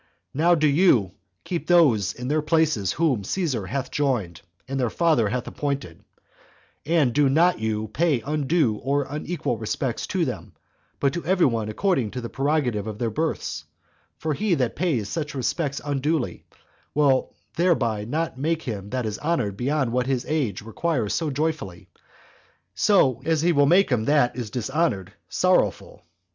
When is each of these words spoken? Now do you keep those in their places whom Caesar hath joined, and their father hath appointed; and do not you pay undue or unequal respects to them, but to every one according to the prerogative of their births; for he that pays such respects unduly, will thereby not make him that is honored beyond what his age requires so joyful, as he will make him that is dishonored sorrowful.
Now 0.33 0.55
do 0.55 0.65
you 0.67 1.11
keep 1.43 1.67
those 1.67 2.11
in 2.13 2.27
their 2.27 2.41
places 2.41 2.93
whom 2.93 3.23
Caesar 3.23 3.67
hath 3.67 3.91
joined, 3.91 4.41
and 4.67 4.79
their 4.79 4.89
father 4.89 5.29
hath 5.29 5.45
appointed; 5.45 6.03
and 6.87 7.13
do 7.13 7.29
not 7.29 7.59
you 7.59 7.87
pay 7.89 8.19
undue 8.21 8.77
or 8.77 9.05
unequal 9.07 9.59
respects 9.59 10.07
to 10.07 10.25
them, 10.25 10.53
but 10.99 11.13
to 11.13 11.23
every 11.23 11.45
one 11.45 11.69
according 11.69 12.09
to 12.11 12.21
the 12.21 12.31
prerogative 12.31 12.87
of 12.87 12.97
their 12.97 13.11
births; 13.11 13.63
for 14.17 14.33
he 14.33 14.55
that 14.55 14.75
pays 14.75 15.07
such 15.07 15.35
respects 15.35 15.79
unduly, 15.85 16.45
will 16.95 17.35
thereby 17.55 18.03
not 18.03 18.39
make 18.39 18.63
him 18.63 18.89
that 18.89 19.05
is 19.05 19.19
honored 19.19 19.55
beyond 19.55 19.91
what 19.91 20.07
his 20.07 20.25
age 20.25 20.63
requires 20.63 21.13
so 21.13 21.29
joyful, 21.29 21.75
as 23.23 23.41
he 23.43 23.51
will 23.51 23.67
make 23.67 23.91
him 23.91 24.05
that 24.05 24.35
is 24.35 24.49
dishonored 24.49 25.13
sorrowful. 25.29 26.01